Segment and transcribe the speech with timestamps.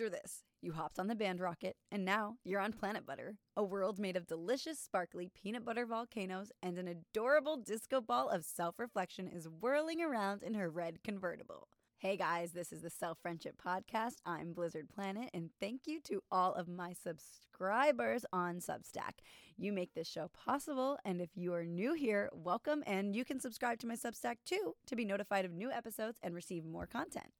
[0.00, 3.62] Picture this you hopped on the band rocket, and now you're on Planit Butter, a
[3.62, 8.78] world made of delicious, sparkly peanut butter volcanoes, and an adorable disco ball of self
[8.78, 11.68] reflection is whirling around in her red convertible.
[11.98, 14.14] Hey guys, this is the Self Friendship Podcast.
[14.24, 19.20] I'm Blizzard Planet, and thank you to all of my subscribers on Substack.
[19.58, 23.38] You make this show possible, and if you are new here, welcome, and you can
[23.38, 27.32] subscribe to my Substack too to be notified of new episodes and receive more content.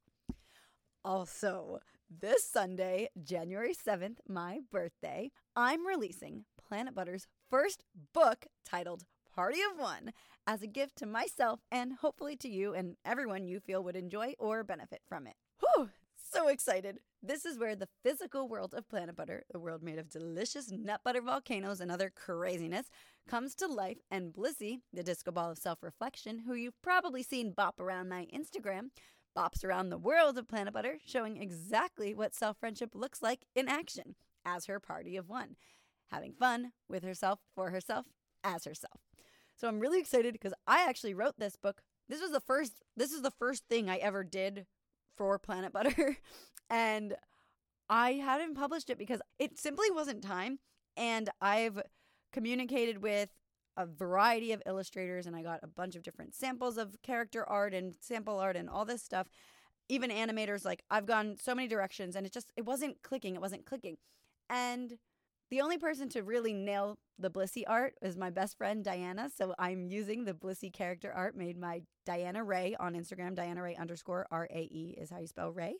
[1.04, 1.78] Also,
[2.10, 9.04] this Sunday, January 7th, my birthday, I'm releasing Planit Butter's first book titled
[9.34, 10.12] Party of One
[10.46, 14.34] as a gift to myself and hopefully to you and everyone you feel would enjoy
[14.38, 15.36] or benefit from it.
[15.60, 16.98] Whew, so excited!
[17.22, 21.00] This is where the physical world of Planit Butter, the world made of delicious nut
[21.02, 22.90] butter volcanoes and other craziness,
[23.26, 27.52] comes to life, and Blissy, the disco ball of self reflection, who you've probably seen
[27.52, 28.90] bop around my Instagram,
[29.36, 33.68] bops around the world of Planit Butter, showing exactly what self friendship looks like in
[33.68, 35.56] action as her party of one,
[36.10, 38.06] having fun with herself, for herself,
[38.42, 39.00] as herself.
[39.56, 41.82] So I'm really excited because I actually wrote this book.
[42.08, 44.66] This was the first this is the first thing I ever did
[45.16, 46.16] for Planit Butter
[46.70, 47.14] and
[47.88, 50.60] I hadn't published it because it simply wasn't time
[50.96, 51.82] and I've
[52.32, 53.30] communicated with
[53.76, 57.74] a variety of illustrators and I got a bunch of different samples of character art
[57.74, 59.28] and sample art and all this stuff.
[59.88, 63.40] Even animators, like I've gone so many directions and it just it wasn't clicking, it
[63.40, 63.96] wasn't clicking.
[64.48, 64.98] And
[65.50, 69.28] the only person to really nail the Blissy art is my best friend Diana.
[69.36, 73.34] So I'm using the Blissy character art made by Diana Ray on Instagram.
[73.34, 75.74] Diana Ray underscore R A E is how you spell Ray.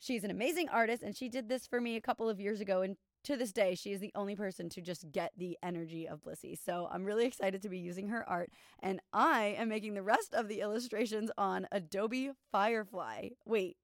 [0.00, 2.82] She's an amazing artist and she did this for me a couple of years ago
[2.82, 2.96] and
[3.26, 6.56] to this day, she is the only person to just get the energy of Blissy.
[6.62, 8.50] So I'm really excited to be using her art.
[8.80, 13.30] And I am making the rest of the illustrations on Adobe Firefly.
[13.44, 13.76] Wait,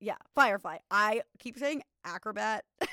[0.00, 0.78] yeah, Firefly.
[0.90, 2.64] I keep saying Acrobat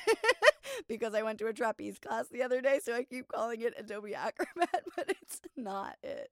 [0.88, 2.80] because I went to a trapeze class the other day.
[2.82, 6.30] So I keep calling it Adobe Acrobat, but it's not it.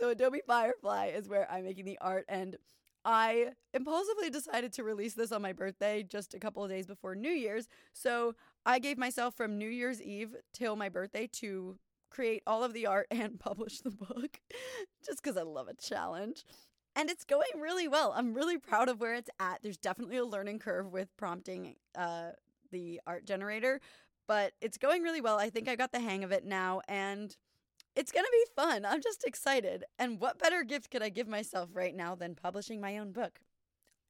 [0.00, 2.24] So Adobe Firefly is where I'm making the art.
[2.28, 2.56] And
[3.04, 7.14] I impulsively decided to release this on my birthday just a couple of days before
[7.14, 7.66] New Year's.
[7.92, 8.34] So
[8.66, 11.78] I gave myself from New Year's Eve till my birthday to
[12.10, 14.40] create all of the art and publish the book
[15.04, 16.44] just because I love a challenge.
[16.96, 18.12] And it's going really well.
[18.16, 19.62] I'm really proud of where it's at.
[19.62, 22.30] There's definitely a learning curve with prompting uh,
[22.72, 23.80] the art generator,
[24.26, 25.38] but it's going really well.
[25.38, 26.82] I think I got the hang of it now.
[26.88, 27.34] And
[27.94, 28.84] it's going to be fun.
[28.84, 29.84] I'm just excited.
[29.98, 33.40] And what better gift could I give myself right now than publishing my own book?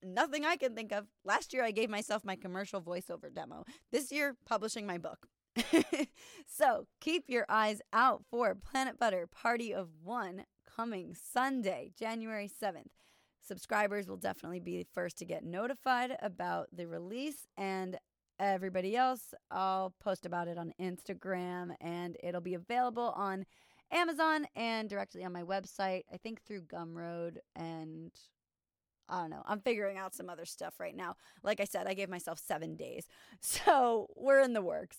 [0.03, 1.07] Nothing I can think of.
[1.25, 3.65] Last year, I gave myself my commercial voiceover demo.
[3.93, 5.27] This year, publishing my book.
[6.47, 12.91] so keep your eyes out for Planit Butter Party of One coming Sunday, January 7th.
[13.43, 17.99] Subscribers will definitely be the first to get notified about the release, and
[18.41, 23.45] everybody else, I'll post about it on Instagram and it'll be available on
[23.93, 26.03] Amazon and directly on my website.
[26.13, 28.11] I think through Gumroad and
[29.11, 29.43] I don't know.
[29.47, 31.17] I'm figuring out some other stuff right now.
[31.43, 33.07] Like I said, I gave myself seven days.
[33.41, 34.99] So we're in the works.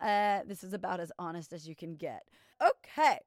[0.00, 2.22] Uh, this is about as honest as you can get.
[2.62, 3.18] Okay.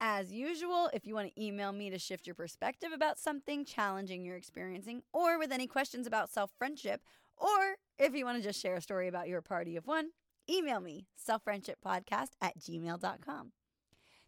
[0.00, 4.24] As usual, if you want to email me to shift your perspective about something challenging
[4.24, 7.02] you're experiencing, or with any questions about self friendship,
[7.36, 10.08] or if you want to just share a story about your party of one,
[10.50, 13.52] email me, selffriendshippodcast at gmail.com.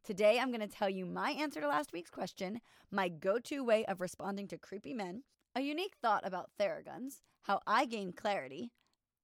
[0.05, 3.65] Today, I'm going to tell you my answer to last week's question, my go to
[3.65, 5.23] way of responding to creepy men,
[5.55, 8.73] a unique thought about Theraguns, how I gained clarity,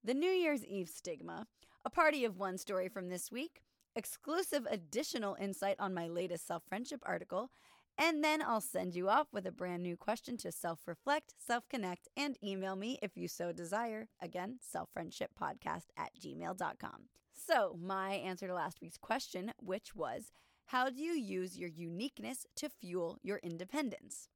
[0.05, 1.47] the New Year's Eve stigma,
[1.85, 3.63] a party of one story from this week,
[3.97, 7.51] exclusive additional insight on my latest self friendship article,
[7.99, 11.69] and then I'll send you off with a brand new question to self reflect, self
[11.69, 14.09] connect, and email me if you so desire.
[14.23, 17.09] Again, selffriendshippodcast at gmail.com.
[17.33, 20.31] So, my answer to last week's question, which was
[20.67, 24.29] How do you use your uniqueness to fuel your independence?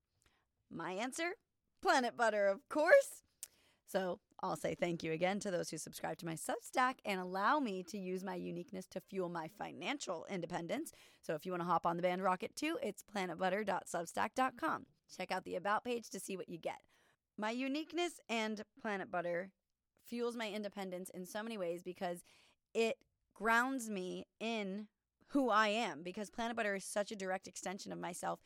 [0.70, 1.34] My answer
[1.84, 3.22] Planit Butter, of course.
[3.86, 7.60] So I'll say thank you again to those who subscribe to my Substack and allow
[7.60, 10.92] me to use my uniqueness to fuel my financial independence.
[11.20, 14.86] So if you want to hop on the band rocket too, it's planitbutter.substack.com.
[15.16, 16.78] Check out the About page to see what you get.
[17.36, 19.50] My uniqueness and Planit Butter
[20.06, 22.24] fuels my independence in so many ways because
[22.72, 22.96] it
[23.34, 24.88] grounds me in
[25.28, 28.40] who I am because Planit Butter is such a direct extension of myself.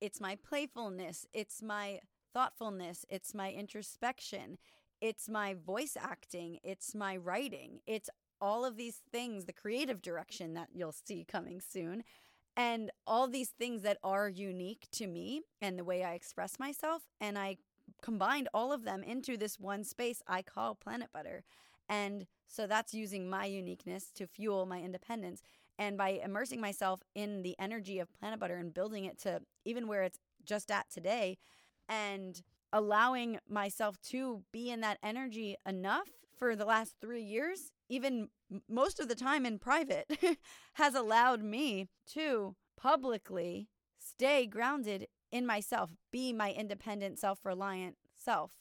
[0.00, 2.00] It's my playfulness, it's my
[2.34, 4.58] thoughtfulness, it's my introspection,
[5.00, 8.10] it's my voice acting, it's my writing, it's
[8.40, 12.02] all of these things, the creative direction that you'll see coming soon,
[12.56, 17.02] and all these things that are unique to me and the way I express myself.
[17.20, 17.56] And I
[18.02, 21.42] combined all of them into this one space I call Planit Butter.
[21.88, 25.42] And so that's using my uniqueness to fuel my independence.
[25.78, 29.88] And by immersing myself in the energy of Planit Butter and building it to even
[29.88, 31.38] where it's just at today
[31.88, 32.42] and
[32.72, 38.28] allowing myself to be in that energy enough for the last three years, even
[38.68, 40.10] most of the time in private,
[40.74, 48.52] has allowed me to publicly stay grounded in myself, be my independent, self reliant self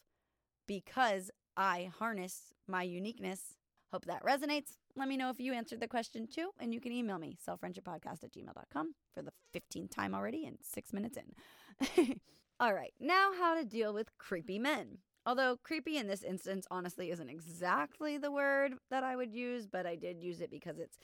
[0.68, 3.56] because I harness my uniqueness.
[3.92, 4.78] Hope that resonates.
[4.96, 8.24] Let me know if you answered the question too, and you can email me, selffriendshipodcast
[8.24, 12.20] at gmail.com for the 15th time already and six minutes in.
[12.60, 15.00] All right, now how to deal with creepy men.
[15.26, 19.86] Although creepy in this instance, honestly, isn't exactly the word that I would use, but
[19.86, 20.98] I did use it because it's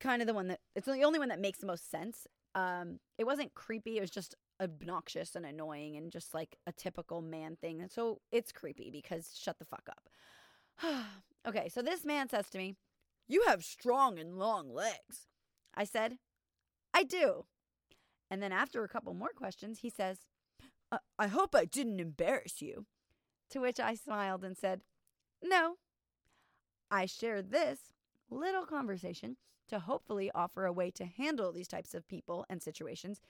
[0.00, 2.26] kind of the one that it's the only one that makes the most sense.
[2.54, 7.20] Um, it wasn't creepy; it was just obnoxious and annoying and just like a typical
[7.20, 7.80] man thing.
[7.80, 10.08] And so it's creepy because shut the fuck up.
[11.48, 12.76] okay, so this man says to me,
[13.28, 15.26] "You have strong and long legs."
[15.74, 16.18] I said,
[16.94, 17.46] "I do."
[18.30, 20.20] And then after a couple more questions, he says,
[21.18, 22.86] I hope I didn't embarrass you.
[23.50, 24.82] To which I smiled and said,
[25.42, 25.76] No.
[26.90, 27.78] I shared this
[28.30, 29.36] little conversation
[29.68, 33.20] to hopefully offer a way to handle these types of people and situations.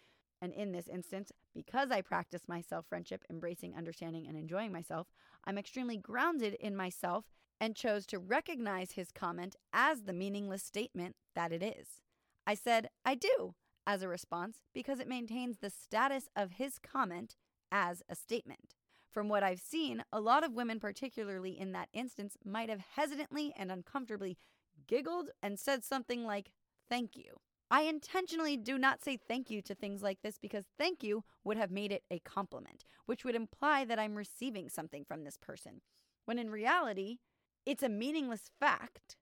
[0.41, 5.07] And in this instance, because I practice my self friendship, embracing, understanding, and enjoying myself,
[5.45, 7.27] I'm extremely grounded in myself
[7.61, 12.01] and chose to recognize his comment as the meaningless statement that it is.
[12.45, 13.55] I said, I do,
[13.87, 17.37] as a response, because it maintains the status of his comment
[17.73, 18.77] as a statement.
[19.11, 23.53] From what I've seen, a lot of women, particularly in that instance, might have hesitantly
[23.57, 24.39] and uncomfortably
[24.87, 26.53] giggled and said something like,
[26.89, 27.41] Thank you.
[27.71, 31.57] I intentionally do not say thank you to things like this because thank you would
[31.57, 35.81] have made it a compliment, which would imply that I'm receiving something from this person.
[36.27, 37.17] When in reality,
[37.65, 39.17] it's a meaningless fact.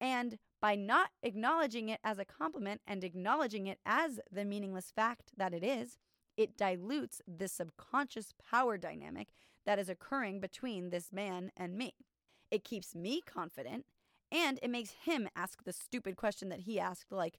[0.00, 5.32] And by not acknowledging it as a compliment and acknowledging it as the meaningless fact
[5.36, 5.98] that it is,
[6.36, 9.28] it dilutes the subconscious power dynamic
[9.64, 11.94] that is occurring between this man and me.
[12.50, 13.86] It keeps me confident
[14.30, 17.38] and it makes him ask the stupid question that he asked, like,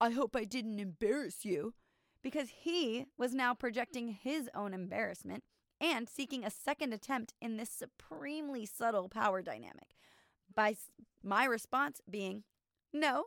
[0.00, 1.74] I hope I didn't embarrass you,
[2.22, 5.44] because he was now projecting his own embarrassment
[5.80, 9.94] and seeking a second attempt in this supremely subtle power dynamic.
[10.54, 10.76] By
[11.22, 12.42] my response being,
[12.92, 13.24] no,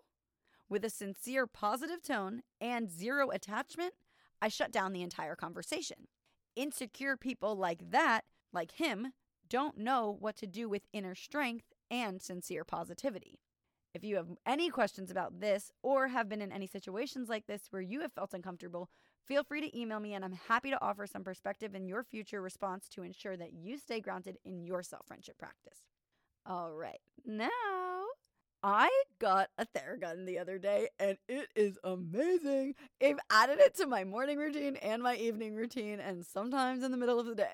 [0.69, 3.93] with a sincere positive tone and zero attachment,
[4.41, 6.07] I shut down the entire conversation.
[6.55, 9.13] Insecure people like that, like him,
[9.47, 13.39] don't know what to do with inner strength and sincere positivity.
[13.93, 17.67] If you have any questions about this or have been in any situations like this
[17.69, 18.89] where you have felt uncomfortable,
[19.25, 22.41] feel free to email me and I'm happy to offer some perspective in your future
[22.41, 25.79] response to ensure that you stay grounded in your self friendship practice.
[26.45, 28.00] All right, now
[28.63, 32.75] I got a Theragun the other day and it is amazing.
[33.01, 36.97] I've added it to my morning routine and my evening routine and sometimes in the
[36.97, 37.47] middle of the day.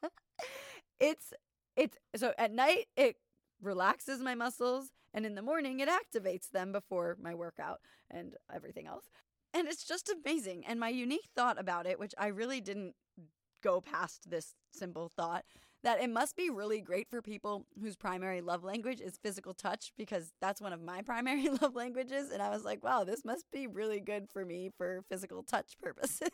[1.00, 1.32] it's
[1.76, 3.16] it's so at night it
[3.62, 7.80] relaxes my muscles and in the morning it activates them before my workout
[8.10, 9.04] and everything else.
[9.52, 10.64] And it's just amazing.
[10.66, 12.94] And my unique thought about it, which I really didn't
[13.62, 15.44] go past this simple thought,
[15.84, 19.92] that it must be really great for people whose primary love language is physical touch
[19.98, 22.30] because that's one of my primary love languages.
[22.30, 25.76] And I was like, wow, this must be really good for me for physical touch
[25.82, 26.30] purposes.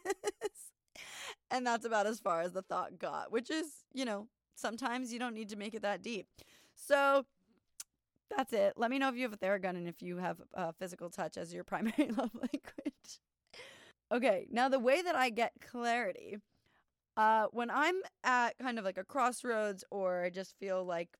[1.51, 5.19] and that's about as far as the thought got, which is, you know, sometimes you
[5.19, 6.29] don't need to make it that deep.
[6.77, 7.27] So
[8.35, 8.75] that's it.
[8.77, 11.37] Let me know if you have a Theragun and if you have uh, physical touch
[11.37, 13.21] as your primary love language.
[14.13, 16.37] okay, now the way that I get clarity
[17.17, 21.17] uh, when I'm at kind of like a crossroads or I just feel like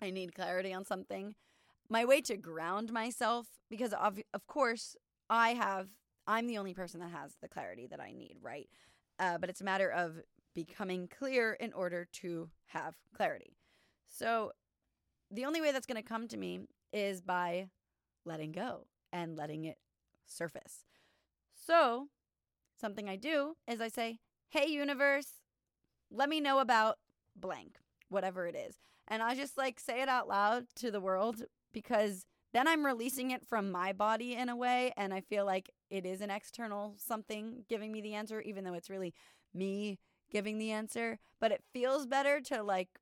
[0.00, 1.34] I need clarity on something,
[1.88, 4.96] my way to ground myself, because of, of course
[5.28, 5.88] I have,
[6.26, 8.68] I'm the only person that has the clarity that I need, right?
[9.18, 10.20] Uh, but it's a matter of
[10.54, 13.56] becoming clear in order to have clarity.
[14.08, 14.52] So
[15.30, 16.60] the only way that's going to come to me
[16.92, 17.68] is by
[18.24, 19.78] letting go and letting it
[20.26, 20.84] surface.
[21.66, 22.08] So
[22.80, 24.18] something I do is I say,
[24.50, 25.37] hey, universe,
[26.10, 26.98] let me know about
[27.36, 28.76] blank, whatever it is.
[29.06, 33.30] And I just like say it out loud to the world because then I'm releasing
[33.30, 34.92] it from my body in a way.
[34.96, 38.74] And I feel like it is an external something giving me the answer, even though
[38.74, 39.14] it's really
[39.54, 39.98] me
[40.30, 41.18] giving the answer.
[41.40, 43.00] But it feels better to like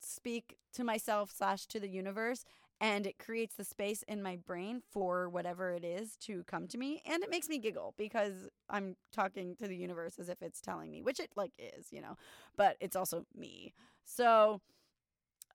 [0.00, 2.44] speak to myself slash to the universe
[2.80, 6.78] and it creates the space in my brain for whatever it is to come to
[6.78, 10.60] me and it makes me giggle because i'm talking to the universe as if it's
[10.60, 12.16] telling me which it like is you know
[12.56, 13.72] but it's also me.
[14.04, 14.60] So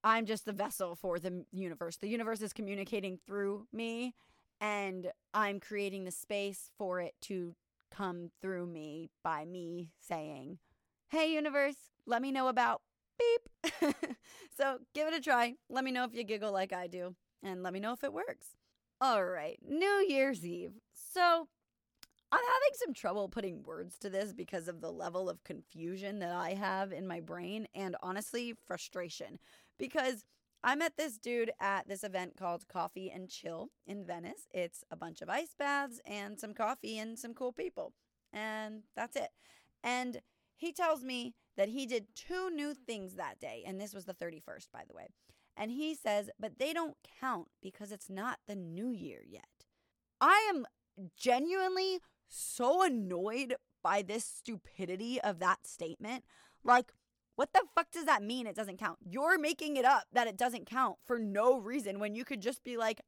[0.04, 1.98] i'm just the vessel for the universe.
[1.98, 4.16] The universe is communicating through me
[4.62, 7.56] and i'm creating the space for it to
[7.92, 10.60] come through me by me saying
[11.10, 12.82] hey universe let me know about
[13.20, 13.74] beep.
[14.58, 15.56] so give it a try.
[15.70, 18.14] Let me know if you giggle like I do, and let me know if it
[18.14, 18.48] works.
[19.02, 20.74] All right, New Year's Eve.
[20.94, 21.48] So
[22.32, 26.32] I'm having some trouble putting words to this because of the level of confusion that
[26.32, 29.40] I have in my brain and honestly, frustration.
[29.80, 30.26] Because
[30.64, 34.48] I met this dude at this event called Coffee and Chill in Venice.
[34.52, 37.94] It's a bunch of ice baths and some coffee and some cool people.
[38.32, 39.30] And that's it.
[39.84, 40.20] And
[40.58, 43.64] he tells me that he did two new things that day.
[43.68, 45.10] And this was the 31st, by the way.
[45.58, 49.44] And he says, but they don't count because it's not the new year yet.
[50.22, 50.66] I am
[51.18, 52.00] genuinely
[52.30, 56.24] so annoyed by this stupidity of that statement.
[56.64, 56.94] Like,
[57.36, 58.48] what the fuck does that mean?
[58.48, 59.00] It doesn't count.
[59.04, 62.64] You're making it up that it doesn't count for no reason when you could just
[62.64, 63.02] be like,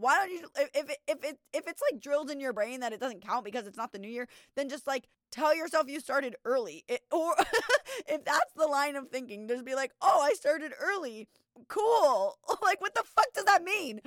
[0.00, 2.80] why don't you if if it, if it if it's like drilled in your brain
[2.80, 5.88] that it doesn't count because it's not the new year, then just like tell yourself
[5.88, 6.84] you started early.
[6.88, 7.34] It, or
[8.08, 11.28] if that's the line of thinking, just be like, "Oh, I started early."
[11.68, 12.38] Cool.
[12.62, 14.00] Like what the fuck does that mean?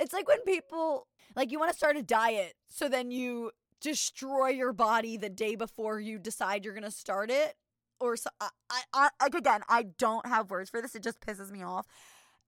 [0.00, 3.50] It's like when people like you want to start a diet, so then you
[3.80, 7.56] destroy your body the day before you decide you're going to start it
[8.00, 8.48] or so I,
[8.92, 10.94] I, I again, I don't have words for this.
[10.94, 11.86] It just pisses me off.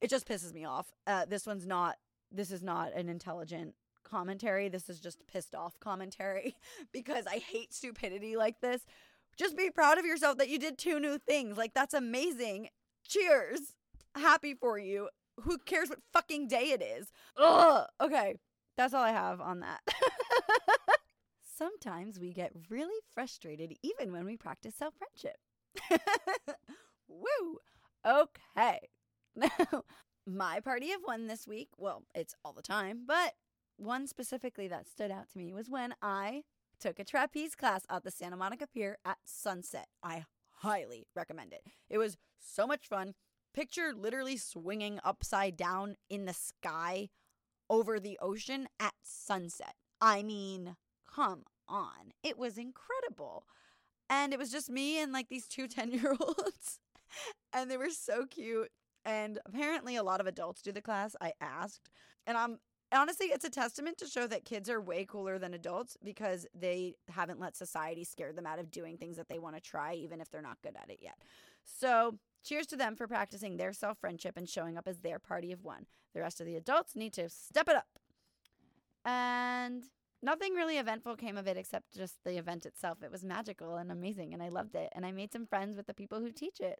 [0.00, 0.92] It just pisses me off.
[1.06, 1.96] Uh, this one's not
[2.30, 4.68] this is not an intelligent commentary.
[4.68, 6.56] This is just pissed off commentary
[6.92, 8.84] because I hate stupidity like this.
[9.36, 11.56] Just be proud of yourself that you did two new things.
[11.56, 12.70] Like, that's amazing.
[13.06, 13.74] Cheers.
[14.16, 15.08] Happy for you.
[15.42, 17.12] Who cares what fucking day it is?
[17.36, 17.86] Ugh.
[18.00, 18.34] Okay.
[18.76, 19.80] That's all I have on that.
[21.56, 25.36] Sometimes we get really frustrated even when we practice self friendship.
[27.08, 27.58] Woo.
[28.06, 28.78] Okay.
[29.36, 29.84] Now,
[30.28, 33.34] my party of one this week, well, it's all the time, but
[33.76, 36.42] one specifically that stood out to me was when I
[36.80, 39.88] took a trapeze class at the Santa Monica Pier at sunset.
[40.02, 40.24] I
[40.60, 41.62] highly recommend it.
[41.88, 43.14] It was so much fun.
[43.54, 47.08] Picture literally swinging upside down in the sky
[47.70, 49.74] over the ocean at sunset.
[50.00, 50.76] I mean,
[51.12, 52.12] come on.
[52.22, 53.44] It was incredible.
[54.10, 56.78] And it was just me and like these two 10 year olds.
[57.52, 58.70] and they were so cute.
[59.08, 61.16] And apparently, a lot of adults do the class.
[61.18, 61.88] I asked.
[62.26, 62.58] And I'm
[62.92, 66.94] honestly, it's a testament to show that kids are way cooler than adults because they
[67.08, 70.20] haven't let society scare them out of doing things that they want to try, even
[70.20, 71.16] if they're not good at it yet.
[71.64, 75.52] So, cheers to them for practicing their self friendship and showing up as their party
[75.52, 75.86] of one.
[76.12, 77.86] The rest of the adults need to step it up.
[79.06, 79.84] And
[80.22, 83.02] nothing really eventful came of it except just the event itself.
[83.02, 84.90] It was magical and amazing, and I loved it.
[84.94, 86.78] And I made some friends with the people who teach it.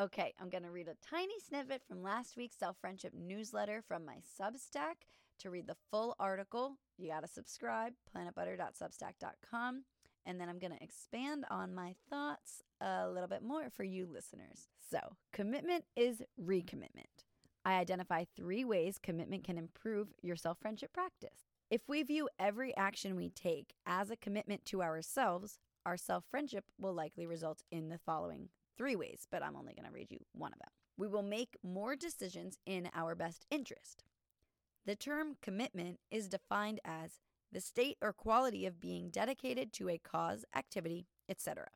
[0.00, 4.06] Okay, I'm going to read a tiny snippet from last week's self friendship newsletter from
[4.06, 4.94] my Substack.
[5.40, 9.84] To read the full article, you got to subscribe, planitbutter.substack.com.
[10.24, 14.06] And then I'm going to expand on my thoughts a little bit more for you
[14.10, 14.68] listeners.
[14.90, 14.98] So,
[15.34, 17.26] commitment is recommitment.
[17.66, 21.44] I identify three ways commitment can improve your self friendship practice.
[21.70, 26.64] If we view every action we take as a commitment to ourselves, our self friendship
[26.78, 28.48] will likely result in the following
[28.80, 30.70] three ways, but I'm only going to read you one of them.
[30.96, 34.04] We will make more decisions in our best interest.
[34.86, 37.20] The term commitment is defined as
[37.52, 41.66] the state or quality of being dedicated to a cause, activity, etc.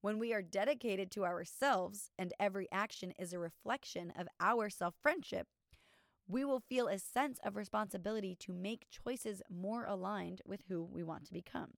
[0.00, 4.94] When we are dedicated to ourselves and every action is a reflection of our self
[5.02, 5.48] friendship,
[6.26, 11.02] we will feel a sense of responsibility to make choices more aligned with who we
[11.02, 11.72] want to become.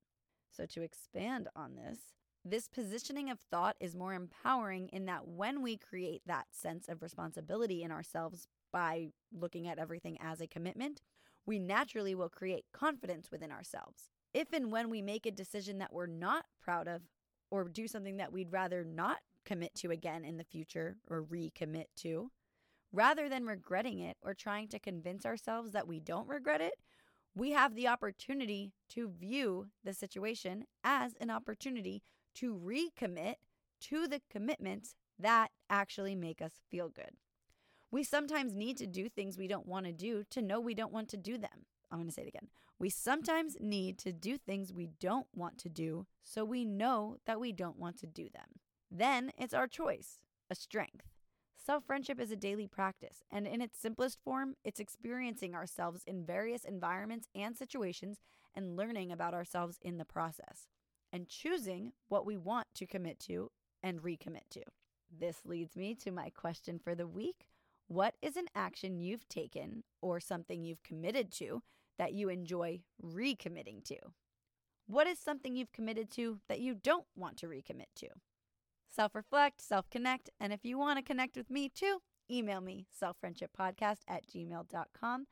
[0.52, 1.98] So, to expand on this,
[2.44, 7.02] this positioning of thought is more empowering in that when we create that sense of
[7.02, 11.00] responsibility in ourselves by looking at everything as a commitment,
[11.46, 14.10] we naturally will create confidence within ourselves.
[14.34, 17.02] If and when we make a decision that we're not proud of
[17.50, 21.86] or do something that we'd rather not commit to again in the future or recommit
[21.96, 22.30] to,
[22.92, 26.74] rather than regretting it or trying to convince ourselves that we don't regret it,
[27.34, 32.02] we have the opportunity to view the situation as an opportunity
[32.36, 33.36] to recommit
[33.82, 37.12] to the commitments that actually make us feel good.
[37.90, 40.92] We sometimes need to do things we don't want to do to know we don't
[40.92, 41.66] want to do them.
[41.90, 42.48] I'm going to say it again.
[42.78, 47.38] We sometimes need to do things we don't want to do so we know that
[47.38, 48.58] we don't want to do them.
[48.90, 51.06] Then it's our choice, a strength.
[51.64, 56.26] Self friendship is a daily practice, and in its simplest form, it's experiencing ourselves in
[56.26, 58.18] various environments and situations
[58.52, 60.66] and learning about ourselves in the process,
[61.12, 63.50] and choosing what we want to commit to
[63.82, 64.62] and recommit to.
[65.16, 67.46] This leads me to my question for the week
[67.88, 71.62] What is an action you've taken or something you've committed to
[71.98, 73.96] that you enjoy recommitting to?
[74.86, 78.08] What is something you've committed to that you don't want to recommit to?
[78.88, 82.00] Self reflect, self connect, and if you want to connect with me too,
[82.30, 85.26] email me selffriendshippodcast at gmail.com.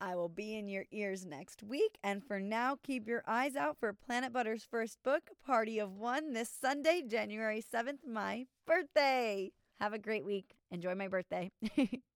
[0.00, 1.98] I will be in your ears next week.
[2.02, 6.32] And for now, keep your eyes out for Planit Butter's first book, Party of One,
[6.32, 9.52] this Sunday, January 7th, my birthday.
[9.80, 10.56] Have a great week.
[10.70, 11.50] Enjoy my birthday.